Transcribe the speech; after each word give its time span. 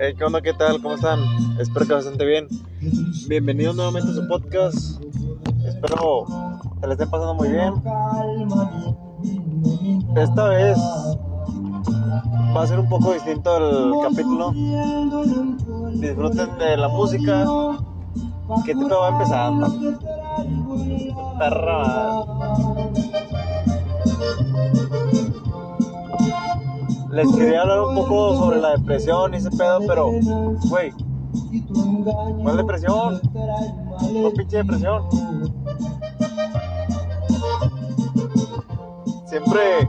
Hey, 0.00 0.14
¿Qué 0.16 0.22
onda? 0.22 0.40
¿Qué 0.40 0.52
tal? 0.52 0.80
¿Cómo 0.80 0.94
están? 0.94 1.18
Espero 1.58 1.84
que 1.84 1.92
bastante 1.92 2.24
bien. 2.24 2.46
Bienvenidos 3.26 3.74
nuevamente 3.74 4.12
a 4.12 4.14
su 4.14 4.28
podcast. 4.28 5.02
Espero 5.66 6.24
que 6.80 6.86
le 6.86 6.92
estén 6.92 7.10
pasando 7.10 7.34
muy 7.34 7.48
bien. 7.48 7.74
Esta 10.14 10.48
vez 10.50 10.78
va 12.56 12.62
a 12.62 12.66
ser 12.68 12.78
un 12.78 12.88
poco 12.88 13.12
distinto 13.12 13.56
el 13.56 13.92
capítulo. 14.08 14.52
Disfruten 15.94 16.58
de 16.58 16.76
la 16.76 16.88
música. 16.88 17.44
Que 18.64 18.74
tipo 18.76 19.00
va 19.00 19.08
empezando. 19.08 19.96
Perra. 21.40 22.22
Les 27.10 27.26
quería 27.34 27.62
hablar 27.62 27.80
un 27.80 27.94
poco 27.94 28.36
sobre 28.36 28.60
la 28.60 28.76
depresión 28.76 29.32
y 29.32 29.38
ese 29.38 29.50
pedo, 29.50 29.80
pero, 29.86 30.10
güey, 30.68 30.92
¿cuál 32.42 32.56
depresión? 32.58 33.20
¿Cuál 33.32 34.32
pinche 34.36 34.58
depresión? 34.58 35.02
Siempre 39.26 39.88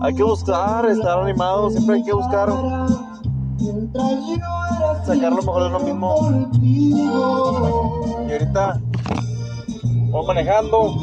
hay 0.00 0.14
que 0.14 0.22
buscar 0.22 0.86
estar 0.86 1.20
animado, 1.20 1.70
siempre 1.70 1.96
hay 1.96 2.04
que 2.04 2.12
buscar 2.12 2.48
sacar 5.04 5.32
lo 5.32 5.42
mejor 5.42 5.62
de 5.62 5.68
uno 5.68 5.80
mismo. 5.80 6.50
Y 6.62 8.32
ahorita 8.32 8.80
voy 10.10 10.26
manejando. 10.26 10.94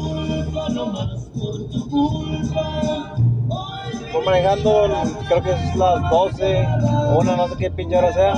Voy 4.12 4.24
manejando, 4.24 4.88
creo 5.28 5.42
que 5.42 5.52
es 5.52 5.76
las 5.76 6.10
12 6.10 6.66
o 7.10 7.18
una, 7.20 7.36
no 7.36 7.46
sé 7.48 7.56
qué 7.58 7.70
pinche 7.70 7.96
hora 7.96 8.12
sea. 8.12 8.34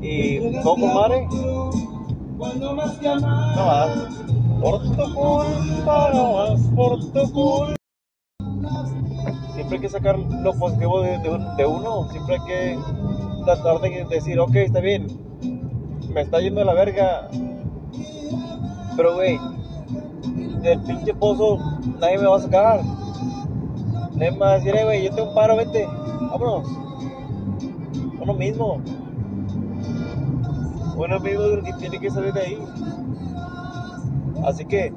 Y 0.00 0.60
con 0.62 0.80
madre. 0.94 1.28
No 1.30 1.70
más. 3.66 3.90
Por 4.60 4.82
tu 4.82 5.14
culpa, 5.14 6.10
no 6.12 6.32
más, 6.34 6.60
por 6.74 6.98
tu 7.12 7.32
culpa. 7.32 7.74
Siempre 9.54 9.76
hay 9.76 9.80
que 9.80 9.88
sacar 9.88 10.18
lo 10.18 10.52
positivo 10.54 11.00
de, 11.02 11.18
de 11.18 11.30
de 11.56 11.66
uno. 11.66 12.08
Siempre 12.10 12.36
hay 12.36 12.44
que 12.46 12.78
tratar 13.44 13.80
de 13.80 14.04
decir, 14.04 14.38
ok, 14.38 14.54
está 14.54 14.80
bien. 14.80 15.08
Me 16.12 16.20
está 16.22 16.40
yendo 16.40 16.60
de 16.60 16.66
la 16.66 16.74
verga. 16.74 17.28
Pero, 18.96 19.14
güey, 19.14 19.38
del 20.62 20.80
pinche 20.80 21.14
pozo 21.14 21.58
nadie 22.00 22.18
me 22.18 22.26
va 22.26 22.36
a 22.36 22.40
sacar. 22.40 22.80
Nadie 24.14 24.30
me 24.32 24.38
va 24.38 24.52
a 24.52 24.54
decir, 24.54 24.74
"Eh, 24.74 24.84
güey, 24.84 25.04
yo 25.04 25.14
tengo 25.14 25.28
un 25.28 25.34
paro, 25.34 25.56
vete. 25.56 25.86
Vámonos. 26.30 26.68
Uno 28.20 28.34
mismo. 28.34 28.80
Uno 30.96 31.20
mismo 31.20 31.62
que 31.64 31.72
tiene 31.74 31.98
que 32.00 32.10
salir 32.10 32.32
de 32.32 32.40
ahí. 32.40 32.58
Así 34.44 34.64
que, 34.64 34.92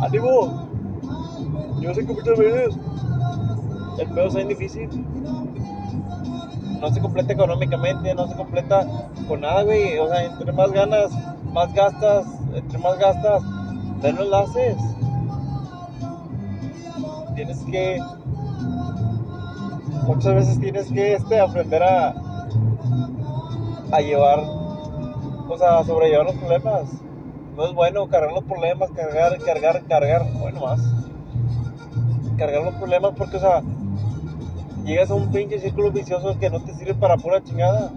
ánimo. 0.00 0.68
Yo 1.80 1.94
sé 1.94 2.06
que 2.06 2.12
muchas 2.12 2.38
veces 2.38 2.78
el 3.98 4.08
pedo 4.08 4.26
es 4.26 4.48
difícil. 4.48 4.88
No 6.80 6.90
se 6.92 7.00
completa 7.00 7.32
económicamente, 7.32 8.14
no 8.14 8.26
se 8.26 8.34
completa 8.34 8.86
con 9.28 9.40
nada, 9.40 9.62
güey. 9.62 9.98
O 9.98 10.08
sea, 10.08 10.24
entre 10.24 10.52
más 10.52 10.72
ganas, 10.72 11.12
más 11.52 11.72
gastas, 11.74 12.26
entre 12.54 12.78
más 12.78 12.98
gastas, 12.98 13.42
menos 14.02 14.26
la 14.28 14.40
haces. 14.40 14.76
Tienes 17.34 17.58
que, 17.64 18.00
muchas 20.06 20.34
veces 20.34 20.60
tienes 20.60 20.86
que 20.88 21.14
este, 21.14 21.40
aprender 21.40 21.82
a, 21.82 22.14
a 23.92 24.00
llevar, 24.00 24.40
o 24.40 25.56
sea, 25.58 25.78
a 25.78 25.84
sobrellevar 25.84 26.26
los 26.26 26.36
problemas. 26.36 26.84
No 27.56 27.66
es 27.66 27.74
bueno 27.74 28.08
cargar 28.08 28.32
los 28.32 28.44
problemas, 28.44 28.90
cargar, 28.90 29.38
cargar, 29.38 29.82
cargar, 29.84 30.32
bueno 30.40 30.60
más. 30.60 30.80
Cargar 32.38 32.64
los 32.64 32.74
problemas 32.74 33.12
porque, 33.16 33.36
o 33.36 33.40
sea, 33.40 33.62
llegas 34.84 35.10
a 35.10 35.14
un 35.14 35.30
pinche 35.30 35.60
círculo 35.60 35.92
vicioso 35.92 36.38
que 36.38 36.48
no 36.48 36.60
te 36.60 36.74
sirve 36.74 36.94
para 36.94 37.16
pura 37.18 37.42
chingada. 37.42 37.92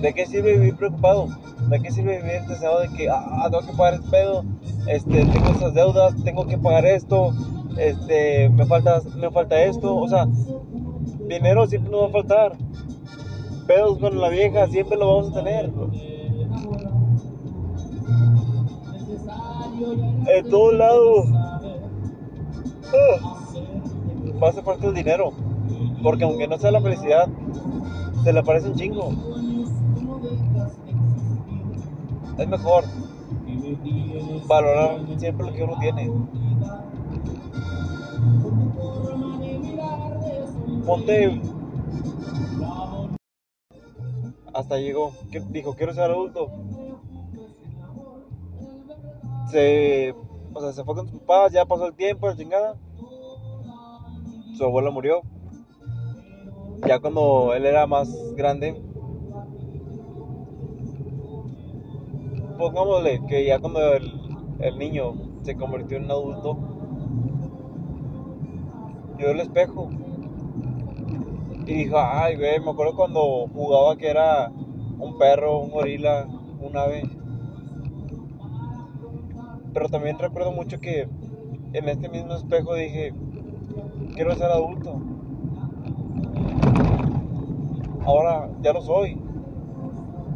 ¿De 0.00 0.14
qué 0.14 0.26
sirve 0.26 0.54
vivir 0.54 0.76
preocupado? 0.76 1.28
¿De 1.68 1.80
qué 1.80 1.90
sirve 1.90 2.22
vivir 2.22 2.42
deseado 2.48 2.80
de 2.80 2.88
que, 2.88 3.08
ah, 3.10 3.48
tengo 3.50 3.66
que 3.66 3.76
pagar 3.76 3.94
este 3.94 4.10
pedo, 4.10 4.44
este, 4.86 5.26
tengo 5.26 5.48
estas 5.48 5.74
deudas, 5.74 6.14
tengo 6.24 6.46
que 6.46 6.58
pagar 6.58 6.86
esto, 6.86 7.34
este, 7.76 8.48
me 8.48 8.64
falta, 8.66 9.02
me 9.16 9.30
falta 9.30 9.62
esto, 9.62 9.94
o 9.94 10.08
sea, 10.08 10.26
dinero 11.28 11.66
siempre 11.66 11.90
nos 11.90 12.04
va 12.04 12.06
a 12.06 12.10
faltar, 12.10 12.52
pedos 13.66 13.98
con 13.98 14.20
la 14.20 14.28
vieja 14.30 14.66
siempre 14.66 14.96
lo 14.96 15.16
vamos 15.16 15.30
a 15.30 15.34
tener. 15.34 15.70
En 20.26 20.50
todos 20.50 20.74
lados. 20.74 21.26
Ah, 22.92 23.40
va 24.42 24.46
a 24.46 24.50
hacer 24.50 24.64
falta 24.64 24.86
el 24.86 24.94
dinero, 24.94 25.32
porque 26.02 26.24
aunque 26.24 26.48
no 26.48 26.58
sea 26.58 26.70
la 26.70 26.80
felicidad, 26.80 27.28
se 28.24 28.32
le 28.32 28.42
parece 28.42 28.68
un 28.68 28.74
chingo. 28.74 29.12
Es 32.38 32.48
mejor 32.48 32.84
valorar 34.46 35.00
siempre 35.18 35.46
lo 35.46 35.52
que 35.52 35.62
uno 35.62 35.78
tiene. 35.78 36.10
Ponte. 40.86 41.40
Hasta 44.52 44.78
llegó. 44.78 45.12
Dijo, 45.50 45.74
quiero 45.74 45.94
ser 45.94 46.10
adulto. 46.10 46.50
Se. 49.50 50.14
O 50.52 50.60
sea, 50.60 50.72
se 50.72 50.84
fue 50.84 50.94
con 50.96 51.08
sus 51.08 51.20
papás, 51.20 51.52
ya 51.52 51.64
pasó 51.64 51.86
el 51.86 51.94
tiempo, 51.94 52.26
la 52.26 52.36
chingada. 52.36 52.76
Su 54.56 54.64
abuelo 54.64 54.92
murió. 54.92 55.22
Ya 56.86 56.98
cuando 56.98 57.54
él 57.54 57.66
era 57.66 57.86
más 57.86 58.08
grande, 58.34 58.89
pongámosle 62.60 63.22
que 63.26 63.46
ya 63.46 63.58
cuando 63.58 63.94
el, 63.94 64.12
el 64.60 64.78
niño 64.78 65.14
se 65.42 65.56
convirtió 65.56 65.96
en 65.96 66.04
un 66.04 66.10
adulto, 66.10 66.58
vio 69.16 69.30
el 69.30 69.40
espejo 69.40 69.88
y 71.66 71.72
dijo, 71.72 71.96
ay, 71.98 72.36
güey, 72.36 72.60
me 72.60 72.70
acuerdo 72.70 72.94
cuando 72.94 73.48
jugaba 73.54 73.96
que 73.96 74.08
era 74.08 74.52
un 74.98 75.16
perro, 75.16 75.60
un 75.60 75.70
gorila, 75.70 76.28
un 76.60 76.76
ave. 76.76 77.02
Pero 79.72 79.88
también 79.88 80.18
recuerdo 80.18 80.52
mucho 80.52 80.78
que 80.80 81.08
en 81.72 81.88
este 81.88 82.10
mismo 82.10 82.34
espejo 82.34 82.74
dije, 82.74 83.14
quiero 84.14 84.34
ser 84.34 84.50
adulto. 84.50 85.00
Ahora 88.04 88.50
ya 88.60 88.72
lo 88.74 88.82
soy 88.82 89.29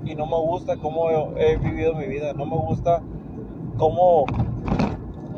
y 0.05 0.15
no 0.15 0.27
me 0.27 0.37
gusta 0.39 0.77
cómo 0.77 1.11
he, 1.11 1.57
vivido 1.57 1.95
mi 1.95 2.07
vida, 2.07 2.33
no 2.35 2.47
me 2.47 2.57
gusta 2.57 3.03
cómo 3.79 4.27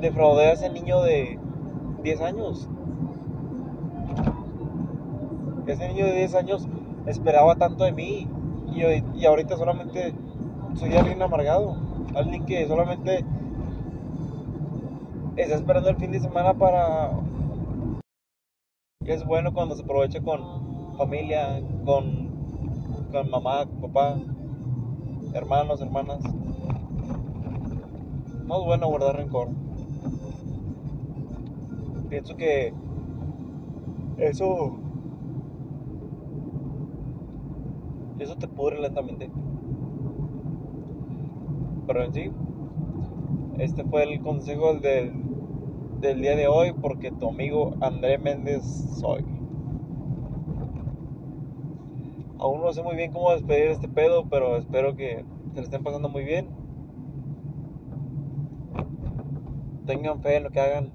defraudé 0.00 0.46
a 0.46 0.52
ese 0.52 0.70
niño 0.70 1.02
de 1.02 1.38
10 2.02 2.20
años. 2.20 2.68
Ese 5.66 5.88
niño 5.88 6.06
de 6.06 6.16
10 6.18 6.34
años 6.34 6.68
esperaba 7.06 7.56
tanto 7.56 7.84
de 7.84 7.92
mí 7.92 8.28
y, 8.74 8.82
y 9.18 9.26
ahorita 9.26 9.56
solamente 9.56 10.14
soy 10.74 10.94
alguien 10.94 11.22
amargado, 11.22 11.76
alguien 12.14 12.44
que 12.44 12.66
solamente 12.66 13.24
está 15.36 15.54
esperando 15.54 15.90
el 15.90 15.96
fin 15.96 16.12
de 16.12 16.20
semana 16.20 16.54
para... 16.54 17.10
Es 19.04 19.24
bueno 19.24 19.52
cuando 19.54 19.76
se 19.76 19.82
aprovecha 19.82 20.20
con 20.20 20.96
familia, 20.96 21.62
con, 21.84 22.28
con 23.12 23.30
mamá, 23.30 23.66
papá, 23.80 24.16
hermanos, 25.36 25.80
hermanas. 25.82 26.20
No 28.46 28.58
es 28.58 28.64
bueno 28.64 28.88
guardar 28.88 29.16
rencor. 29.16 29.48
Pienso 32.08 32.36
que 32.36 32.72
eso 34.16 34.76
eso 38.18 38.36
te 38.36 38.48
pudre 38.48 38.80
lentamente. 38.80 39.30
Pero 41.86 42.02
en 42.02 42.14
sí, 42.14 42.30
este 43.58 43.84
fue 43.84 44.04
el 44.04 44.20
consejo 44.22 44.74
del, 44.74 45.12
del 46.00 46.22
día 46.22 46.34
de 46.34 46.48
hoy 46.48 46.72
porque 46.72 47.10
tu 47.10 47.28
amigo 47.28 47.74
André 47.80 48.16
Méndez 48.18 48.64
soy. 48.98 49.35
Aún 52.46 52.60
no 52.60 52.72
sé 52.72 52.80
muy 52.80 52.94
bien 52.94 53.10
cómo 53.10 53.32
despedir 53.32 53.72
este 53.72 53.88
pedo, 53.88 54.26
pero 54.30 54.56
espero 54.56 54.94
que 54.94 55.24
se 55.50 55.56
le 55.56 55.62
estén 55.62 55.82
pasando 55.82 56.08
muy 56.08 56.22
bien. 56.22 56.48
Tengan 59.84 60.22
fe 60.22 60.36
en 60.36 60.44
lo 60.44 60.50
que 60.50 60.60
hagan. 60.60 60.92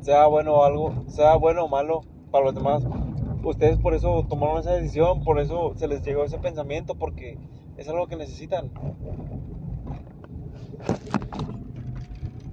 sea 0.00 0.26
bueno 0.26 0.54
o 0.54 0.64
algo, 0.64 1.04
sea 1.06 1.36
bueno 1.36 1.66
o 1.66 1.68
malo 1.68 2.00
para 2.32 2.46
los 2.46 2.54
demás. 2.56 2.84
Ustedes 3.44 3.78
por 3.78 3.94
eso 3.94 4.26
tomaron 4.28 4.58
esa 4.58 4.72
decisión, 4.72 5.22
por 5.22 5.38
eso 5.38 5.72
se 5.76 5.86
les 5.86 6.04
llegó 6.04 6.24
ese 6.24 6.38
pensamiento, 6.38 6.96
porque 6.96 7.38
es 7.76 7.88
algo 7.88 8.08
que 8.08 8.16
necesitan. 8.16 8.72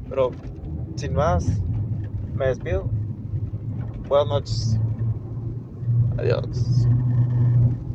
Pero, 0.08 0.30
sin 0.96 1.16
más, 1.16 1.48
me 2.36 2.46
despido. 2.46 2.88
Buenas 4.08 4.28
noches. 4.28 4.80
Adiós. 6.18 6.88